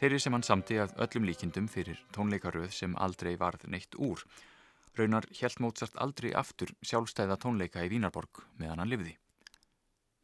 [0.00, 4.24] þeirri sem hann samti að öllum líkindum fyrir tónleikaröð sem aldrei varð neitt úr.
[4.98, 9.14] Raunar held Mozart aldrei aftur sjálfstæða tónleika í Vínarborg meðan hann livði.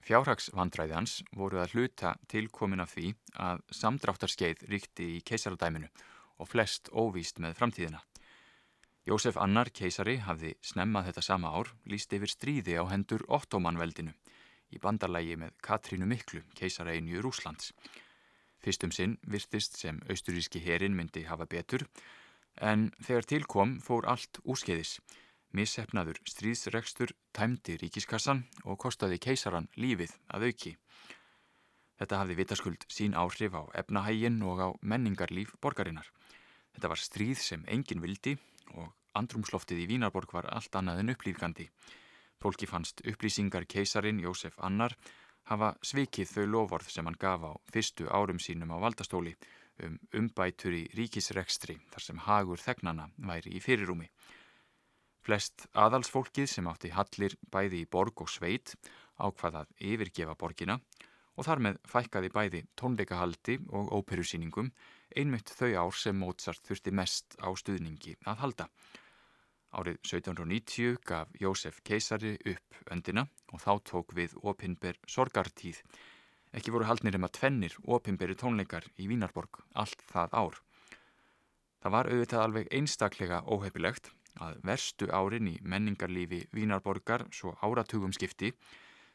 [0.09, 5.93] Fjárhagsvandræði hans voru að hluta tilkomin af því að samdráttarskeið ríkti í keisaradæminu
[6.43, 8.03] og flest óvíst með framtíðina.
[9.07, 14.17] Jósef Annar keisari hafði snemmað þetta sama ár líst yfir stríði á hendur Ottomanveldinu
[14.73, 17.73] í bandarlægi með Katrínu Miklu, keisaræginju Rúslands.
[18.63, 21.87] Fyrstum sinn virtist sem austuríski herin myndi hafa betur,
[22.57, 24.97] en þegar tilkom fór allt úrskeiðis.
[25.57, 30.73] Missefnaður stríðsregstur tæmdi ríkiskassan og kostaði keisaran lífið að auki.
[31.97, 36.09] Þetta hafði vitaskuld sín áhrif á efnahægin og á menningarlíf borgarinnar.
[36.75, 38.35] Þetta var stríð sem engin vildi
[38.75, 41.71] og andrumsloftið í Vínarborg var allt annað en upplýfgandi.
[42.43, 44.97] Fólki fannst upplýsingar keisarin Jósef Annar
[45.51, 49.37] hafa svikið þau lofórð sem hann gaf á fyrstu árum sínum á valdastóli
[49.87, 54.09] um umbætur í ríkisrekstri þar sem hagur þegnana væri í fyrirúmi.
[55.27, 58.77] Flest aðalsfólkið sem átti hallir bæði í borg og sveit
[59.19, 60.79] ákvaðað yfirgefa borgina
[61.37, 64.71] og þar með fækkaði bæði tónleikahaldi og óperusýningum
[65.17, 68.69] einmitt þau ár sem Mozart þurfti mest á stuðningi að halda.
[69.75, 75.81] Árið 1790 gaf Jósef keisari upp öndina og þá tók við opinber sorgartíð.
[76.57, 80.61] Ekki voru haldnir um að tvennir opinberi tónleikar í Vínarborg allt það ár.
[81.83, 88.53] Það var auðvitað alveg einstaklega óhefilegt að verstu árin í menningarlífi Vínarborgar svo áratugum skipti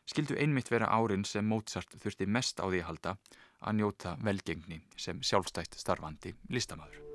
[0.10, 3.16] skildu einmitt vera árin sem Mozart þurfti mest á því að halda
[3.62, 7.11] að njóta velgengni sem sjálfstætt starfandi listamæður.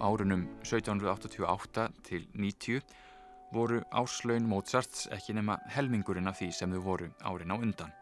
[0.00, 2.82] Árunum 1788 til 90
[3.52, 7.92] voru áslaun Mozarts ekki nema helmingurinn af því sem þau voru árin á undan.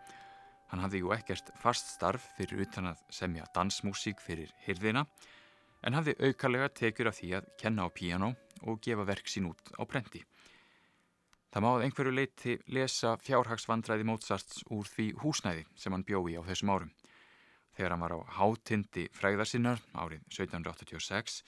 [0.71, 5.07] Hann hafði ju ekkert fast starf fyrir utan að semja dansmúsík fyrir hyrðina
[5.87, 8.33] en hafði aukalega tekjur af því að kenna á piano
[8.67, 10.25] og gefa verk sín út á prenti.
[11.53, 16.75] Það máð einhverju leiti lesa fjárhagsvandræði Mozarts úr því húsnæði sem hann bjói á þessum
[16.75, 16.91] árum.
[17.77, 21.41] Þegar hann var á hátindi fræðarsinnar árið 1786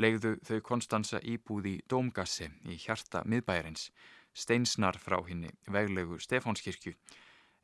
[0.00, 3.90] legðu þau Konstanza íbúð í Dómgassi í hjarta miðbæjarins,
[4.32, 6.94] steinsnar frá henni veglegu Stefánskirkju,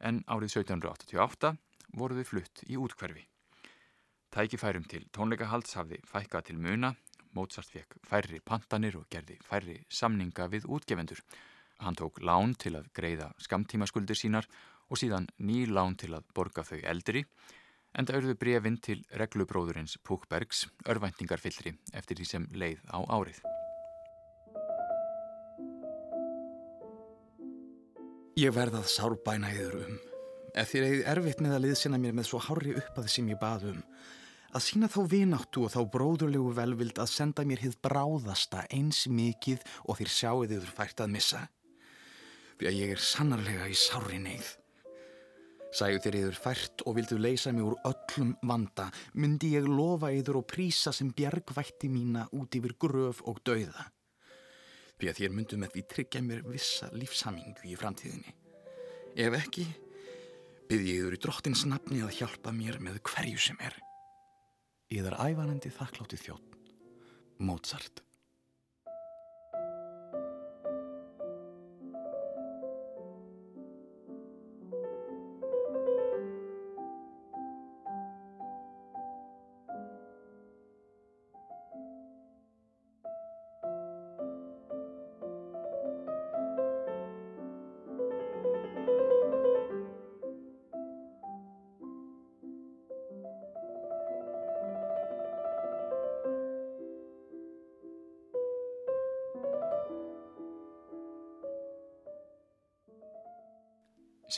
[0.05, 1.55] en árið 1788
[1.97, 3.25] voru þau flutt í útkverfi.
[4.29, 6.93] Tækifærum til tónleikahalds hafði fækka til muna,
[7.37, 11.21] Mozart fekk færri pantanir og gerði færri samninga við útgefendur.
[11.79, 14.49] Hann tók lán til að greiða skamtímaskuldir sínar
[14.89, 17.25] og síðan ný lán til að borga þau eldri,
[17.97, 23.41] enda auððu brefinn til reglubróðurins Púkbergs örvæntingarfyllri eftir því sem leið á árið.
[28.39, 29.99] Ég verðað sárbæna yður um.
[30.59, 33.65] Ef þér hefði erfitt með að liðsina mér með svo hári uppað sem ég bað
[33.73, 33.81] um,
[34.55, 39.65] að sína þá vináttu og þá bróðurlegu velvild að senda mér hið bráðasta eins mikið
[39.85, 41.43] og þér sjáuð yfir fært að missa.
[42.59, 44.55] Því að ég er sannarlega í sári neyð.
[45.69, 48.87] Sæðu þér yfir fært og vildu leysa mig úr öllum vanda,
[49.21, 53.91] myndi ég lofa yfir og prísa sem bjargvætti mína út yfir gröf og dauða.
[54.99, 58.35] Því að þér myndu með því tryggja mér vissa lífsamingu í framtíðinni.
[59.19, 59.67] Ef ekki,
[60.73, 63.77] byrði ég yfir í drottins nafni að hjálpa mér með hverju sem er.
[64.89, 66.57] Ég er ævanandi þakklátti þjótt.
[67.45, 68.08] Mozart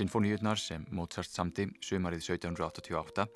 [0.01, 3.27] Sinfoníurnar sem Mozart samti sumarið 1788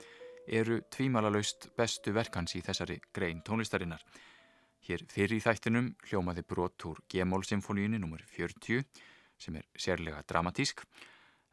[0.58, 4.00] eru tvímalalaust bestu verkans í þessari grein tónlistarinnar.
[4.84, 8.24] Hér fyrir í þættinum hljómaði brot úr G-mól-symfoníunni nr.
[8.32, 8.80] 40
[9.44, 10.86] sem er sérlega dramatísk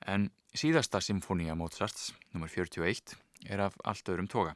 [0.07, 2.47] en síðasta symfónia Mozarts nr.
[2.47, 3.15] 41
[3.51, 4.55] er af allt öðrum toga,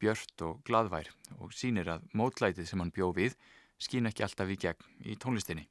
[0.00, 3.36] björnt og gladvær og sínir að mótlætið sem hann bjó við
[3.76, 5.68] skín ekki alltaf í gegn í tónlistinni.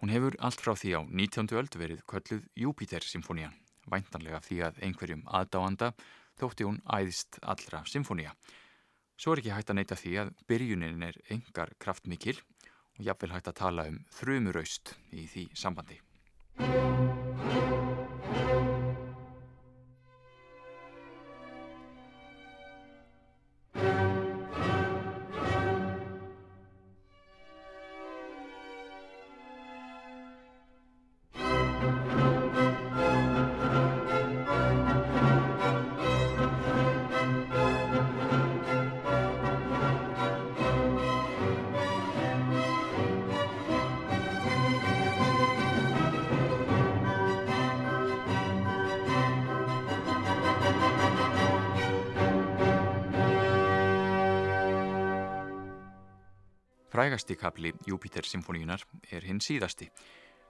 [0.00, 1.54] Hún hefur allt frá því á 19.
[1.58, 3.54] öld verið kölluð Júpiter-symfónían,
[3.90, 5.92] væntanlega því að einhverjum aðdáanda
[6.40, 8.34] þótti hún æðist allra symfónía.
[9.16, 12.40] Svo er ekki hægt að neyta því að byrjunin er engar kraftmikil
[12.98, 16.02] og jafnvel hægt að tala um þrumuraust í því sambandi.
[56.94, 59.88] Frægasti kapli Júpiter-symfoníunar er hinn síðasti.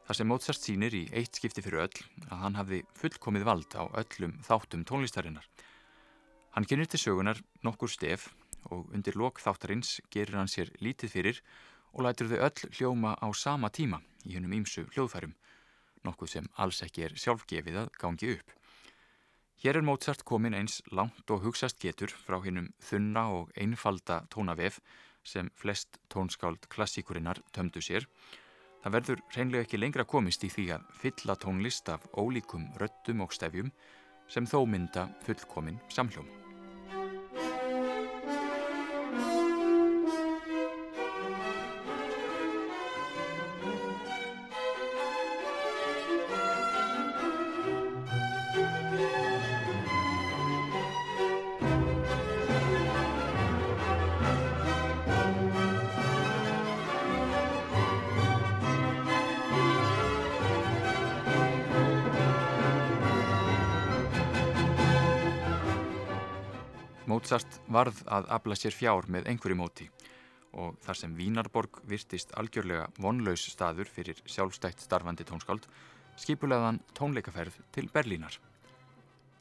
[0.04, 3.88] Það sem Mozart sínir í eitt skipti fyrir öll að hann hafði fullkomið vald á
[4.02, 5.46] öllum þáttum tónlistarinnar.
[6.52, 8.26] Hann kynir til sögunar nokkur stef
[8.68, 11.40] og undir lok þáttarins gerir hann sér lítið fyrir
[11.94, 15.32] og lætur þau öll hljóma á sama tíma í hennum ímsu hljóðfærum,
[16.04, 18.52] nokkuð sem alls ekki er sjálfgefið að gangi upp.
[19.64, 24.82] Hér er Mozart komin eins langt og hugsast getur frá hennum þunna og einfalda tónavef
[25.24, 28.06] sem flest tónskáld klassíkurinnar tömdu sér.
[28.84, 33.32] Það verður reynlega ekki lengra komist í því að fylla tónlist af ólíkum röttum og
[33.32, 33.72] stefjum
[34.28, 36.43] sem þó mynda fullkomin samhljóm.
[67.24, 69.84] Mozart varð að afla sér fjár með einhverju móti
[70.60, 75.64] og þar sem Vínarborg virtist algjörlega vonlaus staður fyrir sjálfstætt starfandi tónskáld
[76.20, 78.36] skipulegaðan tónleikaferð til Berlínar.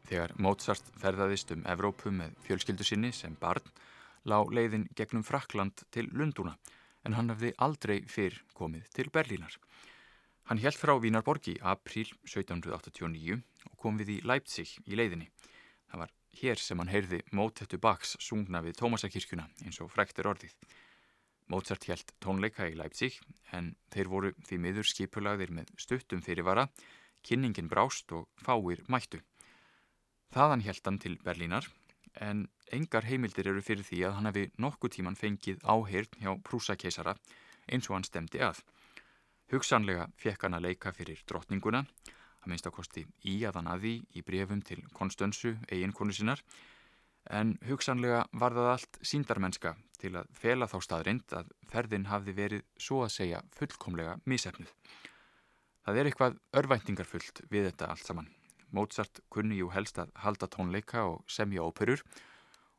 [0.07, 3.67] Þegar Mozart ferðaðist um Evrópu með fjölskyldu sinni sem barn
[4.23, 6.55] lá leiðin gegnum Frakland til Lundúna
[7.03, 9.59] en hann hefði aldrei fyrr komið til Berlínar.
[10.47, 13.41] Hann held frá Vínarborg í april 1789
[13.73, 15.27] og kom við í Leipzig í leiðinni.
[16.33, 20.55] Hér sem hann heyrði Mótettu Bachs sungna við Tómasakirkjuna eins og frektur orðið.
[21.51, 23.19] Mozart held tónleika í Leipzig
[23.53, 26.69] en þeir voru því miður skipulagðir með stuttum fyrirvara,
[27.23, 29.21] kynningin brást og fáir mættu.
[30.33, 31.67] Þaðan held hann til Berlínar
[32.21, 37.13] en engar heimildir eru fyrir því að hann hefði nokkuð tíman fengið áheyrn hjá prúsakeisara
[37.69, 38.63] eins og hann stemdi að.
[39.53, 41.83] Hugsanlega fekk hann að leika fyrir drottninguna
[42.43, 46.43] að minnst ákosti í að hann aði í brefum til Konstönsu, eiginkonu sinnar,
[47.31, 52.65] en hugsanlega var það allt síndarmennska til að fela þá staðrind að ferðin hafði verið
[52.75, 54.71] svo að segja fullkomlega mísefnuð.
[55.83, 58.29] Það er eitthvað örvæntingarfullt við þetta allt saman.
[58.73, 62.03] Mozart kunni jú helst að halda tónleika og semja óperur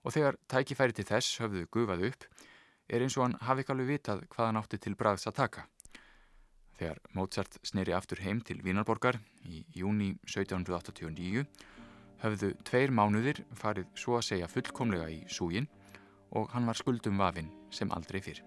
[0.04, 2.26] og þegar tækifæri til þess höfðu gufað upp
[2.88, 5.68] er eins og hann hafi ekki alveg vitað hvað hann átti til bræðs að taka.
[6.84, 9.16] Þegar Mozart sneri aftur heim til Vínarborgar
[9.48, 11.46] í júni 1789
[12.20, 15.64] höfðu tveir mánuðir farið svo að segja fullkomlega í súgin
[16.36, 18.42] og hann var skuldum vafinn sem aldrei fyrr.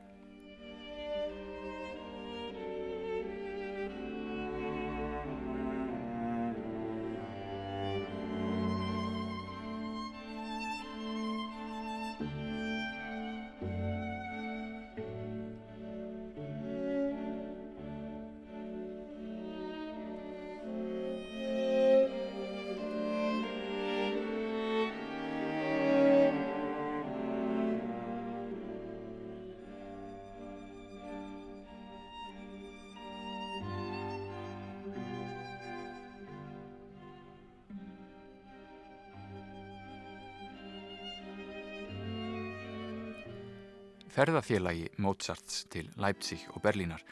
[44.17, 47.03] Ferðafélagi Mozarts til Leipzig og Berlínar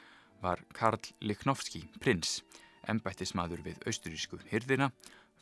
[0.42, 2.40] var Karl Lichnowsky, prins,
[2.90, 4.88] embættismadur við austurísku hyrðina,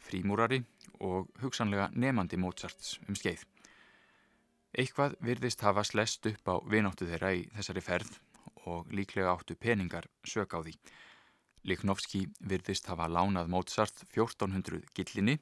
[0.03, 0.57] frímúrari
[0.99, 3.45] og hugsanlega nefandi Mozarts um skeið.
[4.75, 8.11] Eitthvað virðist hafa slest upp á vináttu þeirra í þessari ferð
[8.67, 10.75] og líklega áttu peningar sök á því.
[11.63, 15.37] Liknovski virðist hafa lánað Mozart 1400 gillinni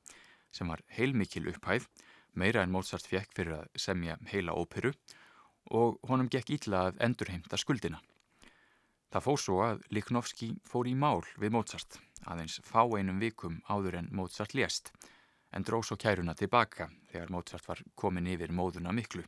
[0.53, 1.89] sem var heilmikil upphæð,
[2.38, 5.20] meira en Mozart fekk fyrir að semja heila óperu og
[5.70, 8.01] honum gekk ítla að endurheimta skuldina.
[9.12, 13.97] Það fór svo að Liknovski fór í mál við Mozart, aðeins fá einum vikum áður
[13.99, 14.93] en Mozart lést,
[15.51, 19.26] en dró svo kæruna tilbaka þegar Mozart var komin yfir móðuna miklu.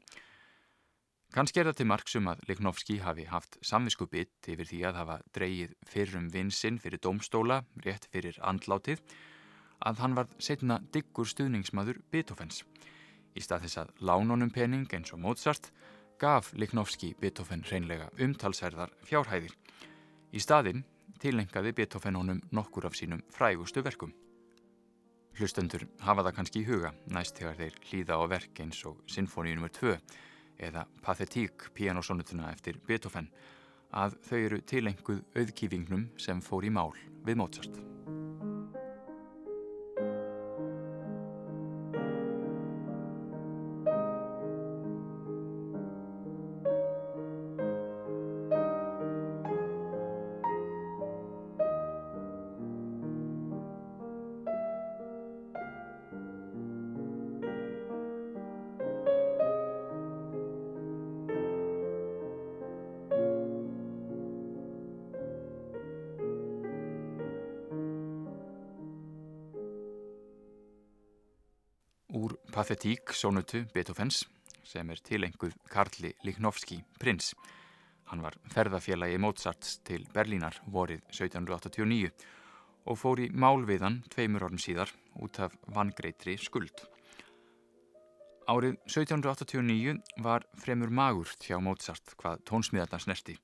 [1.34, 5.20] Kanski er það til marksum að Liknovski hafi haft samvisku bytt yfir því að hafa
[5.36, 9.02] dreyið fyrrum vinsinn fyrir domstóla, rétt fyrir andlátið,
[9.84, 12.62] að hann var setna diggur stuðningsmaður Beethovens.
[13.34, 15.72] Í stað þess að lánunum pening eins og Mozart
[16.24, 19.52] gaf Liknovski Beethoven reynlega umtalsærðar fjárhæðir.
[20.32, 20.86] Í staðinn
[21.20, 24.14] tilengaði Beethoven honum nokkur af sínum frægustu verkum.
[25.36, 29.56] Hlustendur hafa það kannski í huga næst þegar þeir hlýða á verk eins og Sinfóni
[29.58, 29.72] nr.
[29.76, 29.98] 2
[30.70, 33.28] eða Pathetique pianosonutuna eftir Beethoven
[33.92, 36.94] að þau eru tilenguð auðkýfingnum sem fór í mál
[37.26, 37.93] við Mozart.
[72.64, 74.22] Úr Pathetique sónutu Beethovens
[74.64, 77.34] sem er tilenguð Karli Liknovski prins.
[78.07, 82.14] Hann var ferðafélagi Mozarts til Berlínar vorið 1789
[82.88, 86.86] og fór í mál við hann tveimur orðum síðar út af vangreitri skuld.
[88.47, 93.36] Árið 1789 var fremur magurt hjá Mozart hvað tónsmiðarnar snerti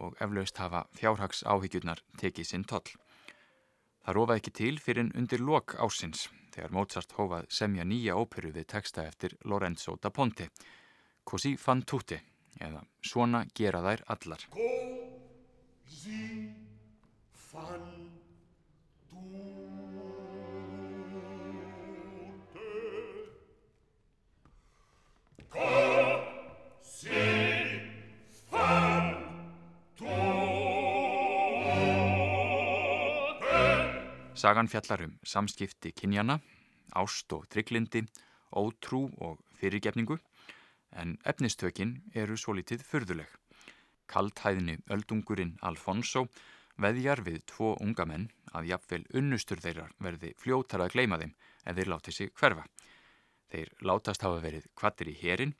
[0.00, 2.96] og eflaust hafa fjárhags áhyggjurnar tekið sinn toll.
[4.08, 8.68] Það rofaði ekki til fyrir undir lok ásins þegar Mozart hófað semja nýja óperu við
[8.70, 10.48] texta eftir Lorenzo da Ponte,
[11.24, 12.20] Così fan tutte,
[12.60, 14.44] eða Svona gera þær allar.
[14.54, 16.22] Così
[17.32, 17.88] fan
[19.10, 19.64] tutte.
[25.54, 27.43] Così
[34.44, 36.34] Sagan fjallar um samskipti kynjana,
[37.00, 38.02] ást og trygglindi,
[38.52, 40.18] ótrú og fyrirgefningu,
[40.92, 43.30] en efnistökin eru svo litið fyrðuleg.
[44.04, 46.26] Kalthæðni öldungurinn Alfonso
[46.76, 51.32] veðjar við tvo unga menn að jafnvel unnustur þeirra verði fljótar að gleima þeim
[51.64, 52.66] ef þeir láti sig hverfa.
[53.48, 55.56] Þeir látast hafa verið kvattir í herin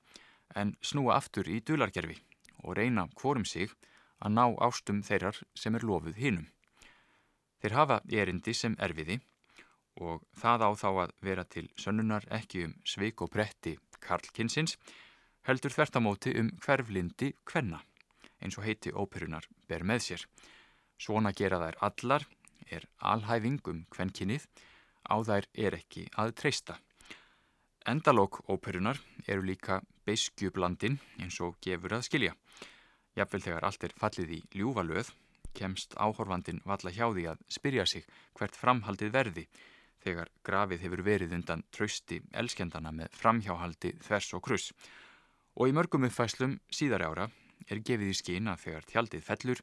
[0.52, 2.20] en snúa aftur í dulargerfi
[2.60, 3.72] og reyna hvorum sig
[4.20, 6.50] að ná ástum þeirrar sem er lofuð hinum.
[7.64, 9.14] Þeir hafa erindi sem erfiði
[10.04, 13.72] og það á þá að vera til sönnunar ekki um sveik og bretti
[14.04, 14.74] Karlkinsins,
[15.48, 17.80] heldur þvertamóti um hverflindi kvenna,
[18.44, 20.26] eins og heiti óperunar ber með sér.
[21.00, 22.28] Svona gera þær allar,
[22.68, 24.44] er alhæfing um kvenkinnið,
[25.08, 26.76] á þær er ekki að treysta.
[27.88, 32.36] Endalók óperunar eru líka beiskjublandin eins og gefur að skilja.
[33.16, 35.16] Jafnvel þegar allt er fallið í ljúvalöð,
[35.56, 38.04] kemst áhorfandin valla hjá því að spyrja sig
[38.38, 39.44] hvert framhaldið verði
[40.04, 44.72] þegar grafið hefur verið undan trausti elskendana með framhjáhaldi þvers og kruss.
[45.56, 47.28] Og í mörgum uppfæslum síðari ára
[47.70, 49.62] er gefið í skín að þegar tjaldið fellur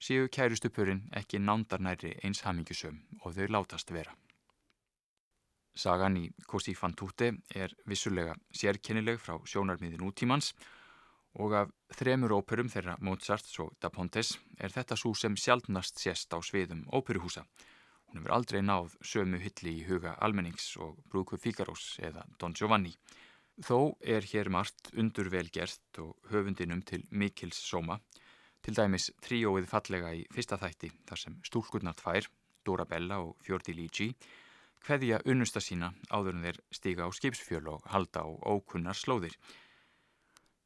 [0.00, 4.14] séu kærustupurinn ekki nándarnæri eins hamingjusum og þau látast vera.
[5.74, 10.83] Sagan í Così fan tutte er vissulega sérkennileg frá sjónarmiðin útímans og
[11.34, 16.38] af þremur óperum þeirra Mozarts og Da Pontes er þetta svo sem sjálfnast sést á
[16.38, 17.42] sviðum óperuhúsa.
[18.06, 22.94] Hún hefur aldrei náð sömu hilli í huga almennings og Brúku Fíkarós eða Don Giovanni.
[23.58, 27.98] Þó er hér margt undur velgerst og höfundinum til Mikils Sóma,
[28.62, 32.30] til dæmis tríóið fallega í fyrsta þætti þar sem stúlkurnar tvær,
[32.64, 34.08] Dora Bella og Fjordi Ligi,
[34.86, 39.34] hveðja unnusta sína áður en þeir stiga á skipsfjöl og halda á ókunnar slóðir.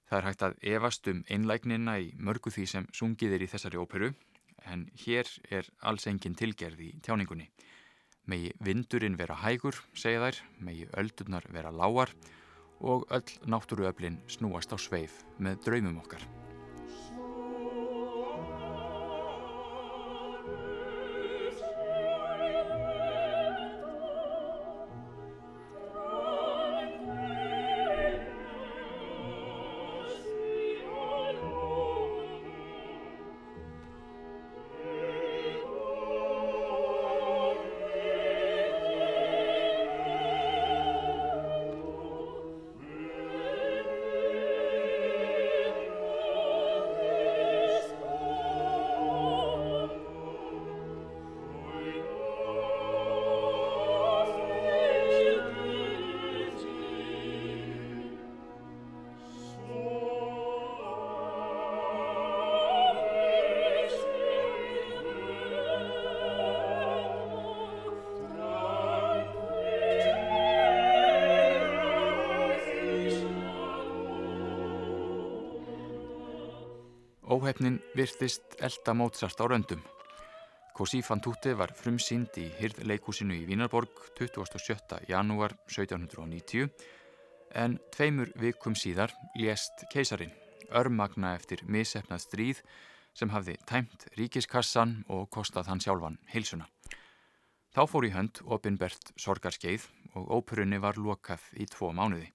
[0.08, 3.80] Það er hægt að efast um einlægnina í mörgu því sem sungið er í þessari
[3.80, 4.14] óperu,
[4.64, 7.48] en hér er alls engin tilgerð í tjáningunni.
[8.28, 12.12] Megi vindurinn vera hægur, segja þær, megi öldurnar vera lágar
[12.80, 16.24] og öll náttúruöflin snúast á sveif með draumum okkar.
[77.48, 79.80] Áhefnin virtist elda Mozart á röndum.
[80.76, 84.98] Così fan tutte var frumsýnd í Hyrð leikúsinu í Vínarborg 27.
[85.08, 86.68] janúar 1790
[87.56, 90.36] en tveimur vikum síðar lést keisarin,
[90.68, 92.62] örmagna eftir misefnað stríð
[93.16, 96.68] sem hafði tæmt ríkiskassan og kostað hann sjálfan heilsuna.
[97.72, 99.88] Þá fór í hönd opinbert sorgarskeið
[100.20, 102.28] og óperunni var lokað í tvo mánuði.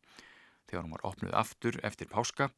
[0.65, 2.49] Þegar hún var opnuð aftur eftir páska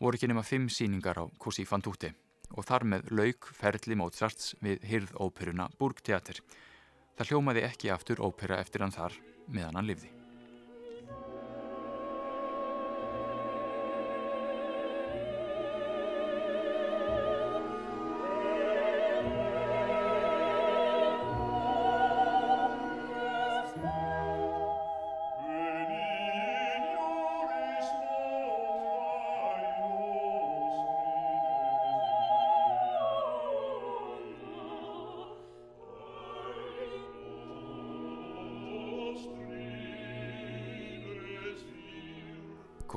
[0.00, 2.12] voru ekki nema fimm síningar á Così fan tutte
[2.54, 6.38] og þar með lauk ferli Mozarts við hyrðóperuna Burgteater.
[7.16, 9.16] Það hljómaði ekki aftur ópera eftir hann þar
[9.48, 10.12] meðan hann livði.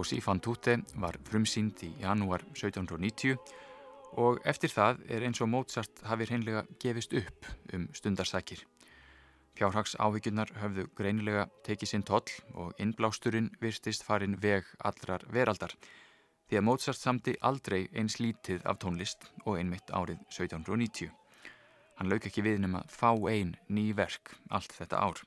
[0.10, 3.36] Così fan tutte var frumsýnd í janúar 1790
[4.18, 7.46] og eftir það er eins og Mozart hafi hreinlega gefist upp
[7.78, 8.64] um stundarsakir.
[9.54, 15.78] Fjárhags áhyggjurnar höfðu greinilega tekið sinn toll og innblásturinn virstist farin veg allrar veraldar
[16.50, 21.14] því að Mozart samti aldrei eins lítið af tónlist og einmitt árið 1790.
[22.02, 25.22] Hann lauk ekki við nema fá ein ný verk allt þetta ár.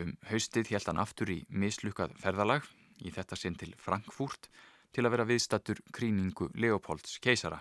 [0.00, 2.64] Um haustið held hann aftur í mislukkað ferðalag
[3.04, 4.48] í þetta sinn til Frankfurt
[4.92, 7.60] til að vera viðstattur kríningu Leopolds keisara.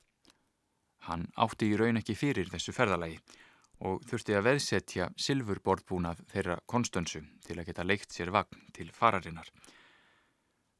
[1.09, 3.19] Hann átti í raun ekki fyrir þessu ferðalagi
[3.85, 9.49] og þurfti að veðsetja silfurborðbúnað þeirra konstönsu til að geta leikt sér vagn til fararinnar.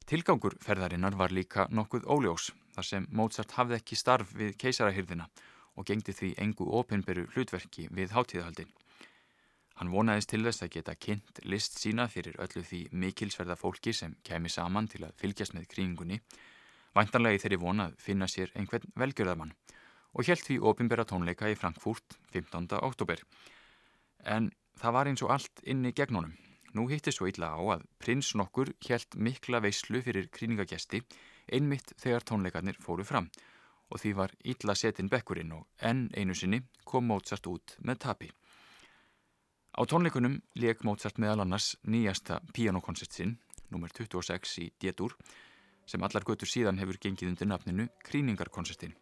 [0.06, 5.28] Tilgangur ferðarinnar var líka nokkuð óljós þar sem Mozart hafði ekki starf við keisarahyrðina
[5.76, 8.72] og gengdi því engu opinberu hlutverki við hátíðahaldin.
[9.76, 14.16] Hann vonaðist til þess að geta kynnt list sína fyrir öllu því mikilsverða fólki sem
[14.24, 16.22] kemi saman til að fylgjast með kringunni,
[16.96, 19.52] væntanlega í þeirri vonað finna sér einhvern velgjörðamann
[20.16, 22.70] og helt því ofinbera tónleika í Frankfurt 15.
[22.80, 23.20] oktober.
[24.24, 24.48] En
[24.80, 26.38] það var eins og allt inni gegn honum.
[26.76, 31.04] Nú hitti svo illa á að prins nokkur helt mikla veislu fyrir kríningagesti
[31.52, 33.30] einmitt þegar tónleikarnir fóru fram
[33.92, 38.32] og því var illa setin bekkurinn og enn einu sinni kom Mozart út með tapi.
[39.76, 43.34] Á tónleikunum leik Mozart meðal annars nýjasta pianokoncert sinn,
[43.76, 43.92] nr.
[43.92, 45.18] 26 í D-dur,
[45.84, 48.96] sem allar götur síðan hefur gengið undir nafninu Kríningarkoncertin.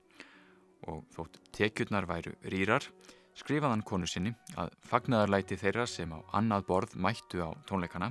[0.90, 2.90] Og þótt tekjurnar væru rýrar,
[3.38, 8.10] skrifaðan konu sinni að fagnadarlæti þeirra sem á annað borð mættu á tónleikana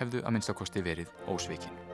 [0.00, 1.89] hefðu að minnstakosti verið ósveikin.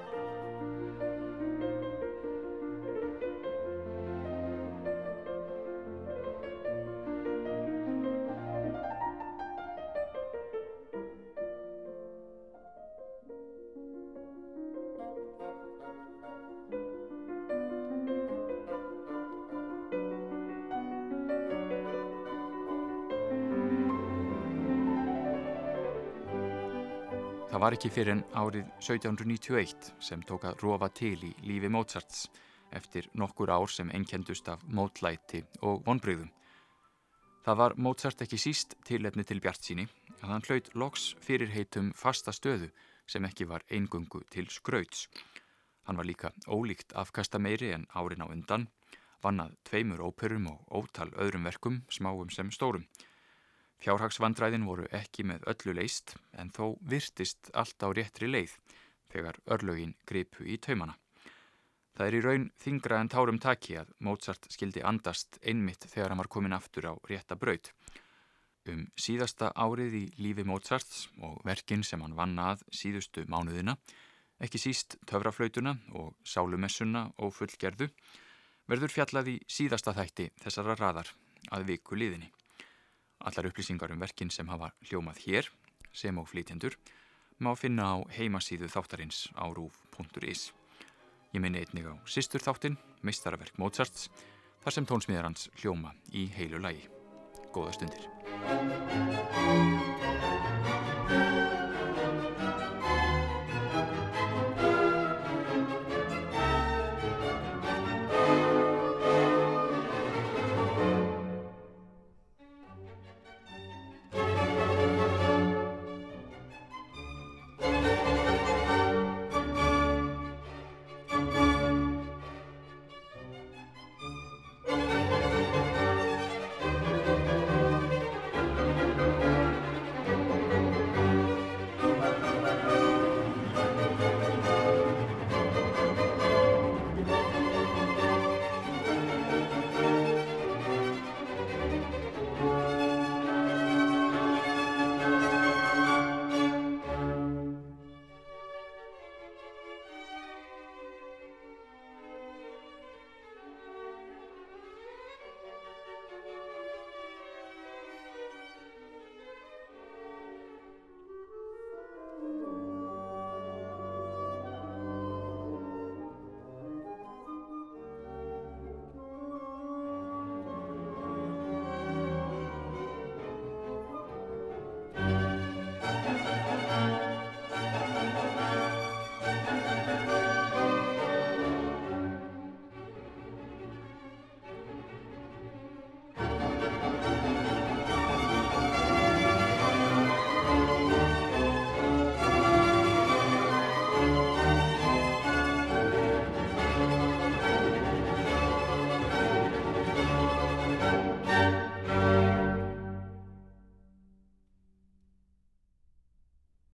[27.56, 32.26] Það var ekki fyrir en árið 1791 sem tók að rofa til í lífi Mozarts
[32.76, 36.28] eftir nokkur ár sem einkendust af mótlæti og vonbreyðum.
[37.48, 39.86] Það var Mozart ekki síst tilefni til Bjart síni
[40.18, 42.68] að hann hlaut loks fyrir heitum fasta stöðu
[43.08, 45.08] sem ekki var eingungu til skrauts.
[45.88, 48.68] Hann var líka ólíkt afkasta meiri en árin á undan,
[49.24, 52.84] vannað tveimur óperum og ótal öðrum verkum, smáum sem stórum.
[53.84, 58.54] Fjárhagsvandræðin voru ekki með öllu leist en þó virtist allt á réttri leið
[59.12, 60.96] þegar örlögin gripu í taumana.
[61.96, 66.20] Það er í raun þingra en tárum taki að Mozart skildi andast einmitt þegar hann
[66.20, 67.70] var komin aftur á rétta braut.
[68.68, 73.76] Um síðasta árið í lífi Mozarts og verkin sem hann vann að síðustu mánuðina,
[74.42, 77.88] ekki síst töfraflautuna og sálumessuna og fullgerðu,
[78.68, 81.14] verður fjallað í síðasta þætti þessara raðar
[81.54, 82.35] að viku liðinni.
[83.24, 85.48] Allar upplýsingar um verkin sem hafa hljómað hér,
[85.92, 86.76] sem og flytjendur,
[87.40, 90.52] má finna á heimasíðu þáttarins á rúf.is.
[91.32, 94.08] Ég minni einnig á Sistur þáttin, meistaraverk Mozarts,
[94.64, 96.88] þar sem tónsmíðar hans hljóma í heilu lagi.
[97.52, 98.08] Góða stundir.